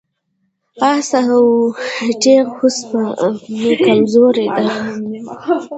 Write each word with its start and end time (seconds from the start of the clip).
آس 0.91 1.09
او 1.33 1.43
تیغ 2.21 2.45
هوس 2.57 2.77
مې 3.59 3.71
کمزوري 3.85 4.47
ده. 4.55 4.65